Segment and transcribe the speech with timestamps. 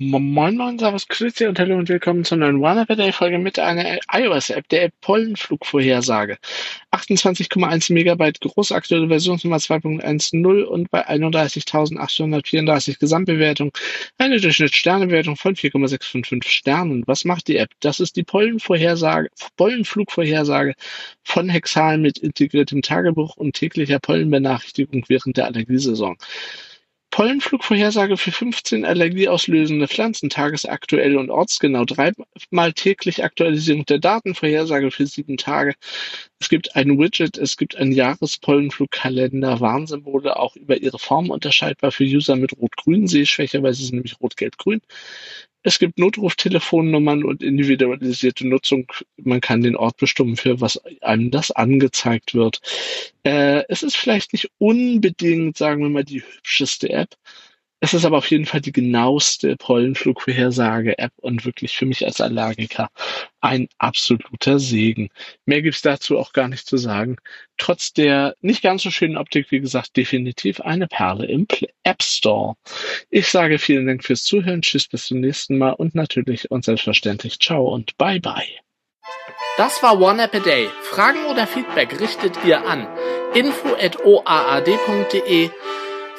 [0.00, 3.60] Moin Moin, Servus, Grüße und hallo und willkommen zu einer neuen One Day Folge mit
[3.60, 6.36] einer iOS-App, der App Pollenflugvorhersage.
[6.90, 13.70] 28,1 Megabyte groß, aktuelle Versionsnummer 2.10 und bei 31.834 Gesamtbewertung
[14.18, 17.04] eine Durchschnittssternebewertung von 4,655 Sternen.
[17.06, 17.70] Was macht die App?
[17.78, 20.74] Das ist die Pollenvorhersage, Pollenflugvorhersage
[21.22, 26.16] von Hexal mit integriertem Tagebuch und täglicher Pollenbenachrichtigung während der Allergiesaison.
[27.14, 35.36] Pollenflugvorhersage für 15 allergieauslösende Pflanzen, tagesaktuell und ortsgenau, dreimal täglich Aktualisierung der Datenvorhersage für sieben
[35.36, 35.74] Tage.
[36.40, 42.02] Es gibt ein Widget, es gibt einen Jahrespollenflugkalender, Warnsymbole auch über ihre Form unterscheidbar für
[42.02, 44.80] User mit rot-grün Sehschwäche, weil sie sind nämlich rot-gelb-grün.
[45.66, 48.86] Es gibt Notruftelefonnummern und individualisierte Nutzung.
[49.16, 52.60] Man kann den Ort bestimmen, für was einem das angezeigt wird.
[53.24, 57.16] Äh, es ist vielleicht nicht unbedingt, sagen wir mal, die hübscheste App,
[57.84, 62.88] es ist aber auf jeden Fall die genaueste Pollenflugvorhersage-App und wirklich für mich als Allergiker
[63.42, 65.10] ein absoluter Segen.
[65.44, 67.18] Mehr gibt's dazu auch gar nicht zu sagen.
[67.58, 71.46] Trotz der nicht ganz so schönen Optik, wie gesagt, definitiv eine Perle im
[71.82, 72.54] App Store.
[73.10, 74.62] Ich sage vielen Dank fürs Zuhören.
[74.62, 78.48] Tschüss, bis zum nächsten Mal und natürlich und selbstverständlich ciao und bye bye.
[79.58, 80.70] Das war One App a Day.
[80.80, 82.88] Fragen oder Feedback richtet ihr an
[83.34, 85.50] info@oaad.de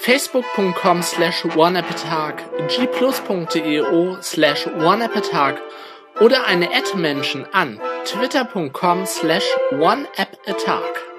[0.05, 2.35] facebook.com slash oneappatag,
[2.67, 5.57] gplus.eo slash oneappatag
[6.21, 11.14] oder eine Ad-Menschen an twitter.com slash oneappatag.